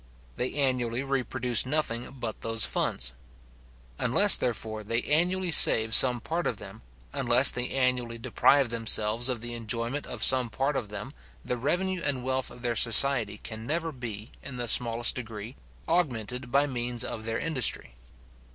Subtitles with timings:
[0.35, 3.13] They annually reproduce nothing but those funds.
[3.99, 6.81] Unless, therefore, they annually save some part of them,
[7.13, 11.13] unless they annually deprive themselves of the enjoyment of some part of them,
[11.45, 15.55] the revenue and wealth of their society can never be, in the smallest degree,
[15.87, 17.93] augmented by means of their industry.